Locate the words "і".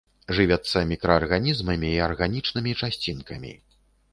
1.99-1.99